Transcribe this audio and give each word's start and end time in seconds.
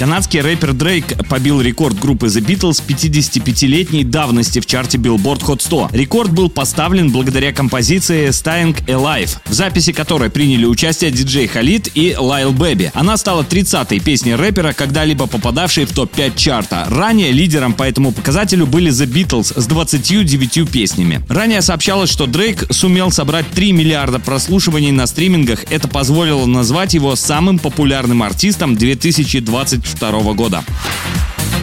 Канадский 0.00 0.40
рэпер 0.40 0.72
Дрейк 0.72 1.28
побил 1.28 1.60
рекорд 1.60 2.00
группы 2.00 2.28
The 2.28 2.42
Beatles 2.42 2.82
55-летней 2.88 4.02
давности 4.02 4.58
в 4.60 4.64
чарте 4.64 4.96
Billboard 4.96 5.42
Hot 5.42 5.60
100. 5.60 5.90
Рекорд 5.92 6.32
был 6.32 6.48
поставлен 6.48 7.12
благодаря 7.12 7.52
композиции 7.52 8.28
Staying 8.30 8.82
Alive, 8.86 9.36
в 9.44 9.52
записи 9.52 9.92
которой 9.92 10.30
приняли 10.30 10.64
участие 10.64 11.10
DJ 11.10 11.46
Khaled 11.48 11.90
и 11.94 12.16
Lil 12.18 12.52
Baby. 12.52 12.90
Она 12.94 13.18
стала 13.18 13.42
30-й 13.42 14.00
песней 14.00 14.36
рэпера, 14.36 14.72
когда-либо 14.72 15.26
попадавшей 15.26 15.84
в 15.84 15.92
топ-5 15.92 16.32
чарта. 16.34 16.86
Ранее 16.88 17.30
лидером 17.32 17.74
по 17.74 17.82
этому 17.82 18.12
показателю 18.12 18.66
были 18.66 18.90
The 18.90 19.06
Beatles 19.06 19.60
с 19.60 19.66
29 19.66 20.70
песнями. 20.70 21.20
Ранее 21.28 21.60
сообщалось, 21.60 22.08
что 22.08 22.24
Дрейк 22.24 22.64
сумел 22.70 23.10
собрать 23.10 23.50
3 23.50 23.72
миллиарда 23.72 24.18
прослушиваний 24.18 24.92
на 24.92 25.06
стримингах. 25.06 25.70
Это 25.70 25.88
позволило 25.88 26.46
назвать 26.46 26.94
его 26.94 27.14
самым 27.16 27.58
популярным 27.58 28.22
артистом 28.22 28.76
2020 28.76 29.89
2022 29.94 30.32
года. 30.34 30.64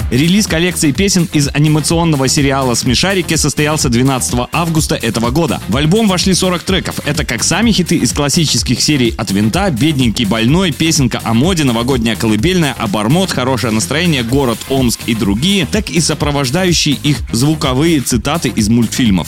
Релиз 0.09 0.48
коллекции 0.48 0.94
песен 0.94 1.27
из 1.34 1.49
анимационного 1.54 2.30
сериала 2.30 2.76
«Смешарики» 2.76 3.36
состоялся 3.36 3.90
12 3.90 4.48
августа 4.53 4.95
этого 4.95 5.31
года. 5.31 5.59
В 5.67 5.76
альбом 5.76 6.08
вошли 6.08 6.34
40 6.34 6.63
треков. 6.63 7.02
Это 7.05 7.26
как 7.26 7.44
сами 7.44 7.73
хиты 7.73 7.98
из 7.98 8.13
классических 8.13 8.81
серий 8.81 9.13
«От 9.17 9.31
винта», 9.31 9.70
«Бедненький 9.70 10.23
больной», 10.23 10.72
«Песенка 10.72 11.20
о 11.26 11.34
моде», 11.34 11.66
«Новогодняя 11.66 12.16
колыбельная», 12.16 12.72
«Обормот», 12.73 13.31
«Хорошее 13.31 13.73
настроение», 13.73 14.23
«Город 14.23 14.59
Омск» 14.70 15.02
и 15.08 15.14
другие, 15.14 15.66
так 15.66 15.89
и 15.89 16.00
сопровождающие 16.00 16.95
их 17.03 17.17
звуковые 17.34 18.00
цитаты 18.00 18.47
из 18.47 18.69
мультфильмов. 18.69 19.28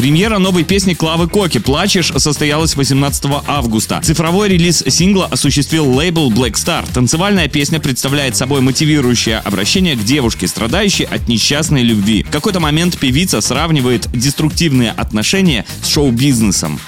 Премьера 0.00 0.38
новой 0.38 0.64
песни 0.64 0.94
Клавы 0.94 1.28
Коки 1.28 1.58
«Плачешь» 1.58 2.10
состоялась 2.16 2.74
18 2.74 3.22
августа. 3.46 4.00
Цифровой 4.02 4.48
релиз 4.48 4.82
сингла 4.88 5.26
осуществил 5.26 5.86
лейбл 5.92 6.32
Black 6.32 6.52
Star. 6.52 6.90
Танцевальная 6.90 7.48
песня 7.48 7.80
представляет 7.80 8.34
собой 8.34 8.62
мотивирующее 8.62 9.36
обращение 9.36 9.96
к 9.96 10.02
девушке, 10.02 10.48
страдающей 10.48 11.04
от 11.04 11.28
несчастной 11.28 11.82
любви. 11.82 12.22
В 12.22 12.30
какой-то 12.30 12.60
момент 12.60 12.96
певица 12.98 13.42
сравнивает 13.42 14.10
деструктивные 14.10 14.92
отношения 14.92 15.66
с 15.82 15.88
шоу-бизнесом. 15.88 16.80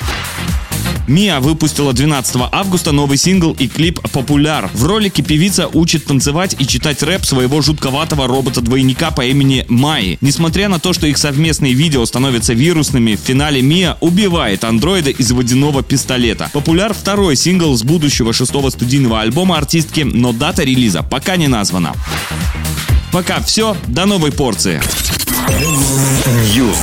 Мия 1.07 1.41
выпустила 1.41 1.93
12 1.93 2.37
августа 2.53 2.93
новый 2.93 3.17
сингл 3.17 3.53
и 3.59 3.69
клип 3.69 4.01
«Популяр». 4.13 4.71
В 4.73 4.85
ролике 4.85 5.23
певица 5.23 5.69
учит 5.69 6.05
танцевать 6.05 6.57
и 6.59 6.67
читать 6.67 7.03
рэп 7.03 7.25
своего 7.25 7.61
жутковатого 7.61 8.27
робота-двойника 8.27 9.11
по 9.11 9.25
имени 9.25 9.67
Майи. 9.69 10.19
Несмотря 10.21 10.69
на 10.69 10.79
то, 10.79 10.93
что 10.93 11.07
их 11.07 11.19
совместные 11.19 11.73
видео 11.73 12.05
становятся 12.07 12.53
вирусными, 12.53 13.17
в 13.17 13.21
финале 13.21 13.63
Мия 13.63 13.97
убивает 14.01 14.65
андроида 14.65 15.11
из 15.11 15.33
водяного 15.33 15.83
пистолета. 15.83 16.51
«Популяр»— 16.53 16.95
второй 16.95 17.37
сингл 17.37 17.77
с 17.77 17.83
будущего 17.83 18.33
шестого 18.33 18.71
студийного 18.71 19.21
альбома 19.21 19.59
артистки, 19.59 20.01
но 20.01 20.33
дата 20.33 20.63
релиза 20.63 21.03
пока 21.03 21.37
не 21.37 21.49
названа. 21.49 21.95
Пока 23.13 23.41
все, 23.41 23.77
до 23.89 24.07
новой 24.07 24.33
порции. 24.33 24.81
News. 26.55 26.79